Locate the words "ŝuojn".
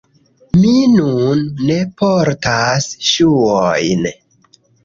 3.13-4.11